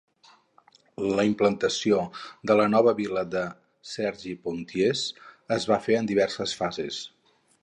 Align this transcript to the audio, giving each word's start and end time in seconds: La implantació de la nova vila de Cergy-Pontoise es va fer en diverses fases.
La 1.19 1.25
implantació 1.31 1.99
de 2.51 2.57
la 2.61 2.67
nova 2.77 2.93
vila 3.01 3.25
de 3.35 3.45
Cergy-Pontoise 3.93 5.29
es 5.61 5.73
va 5.75 5.83
fer 5.89 6.01
en 6.03 6.15
diverses 6.15 6.61
fases. 6.63 7.05